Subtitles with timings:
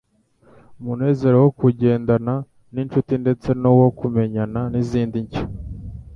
[0.79, 2.33] Umunezero wo kugendana
[2.73, 5.43] n'inshuti ndetse n'uwo kumenyana n'izindi nshya,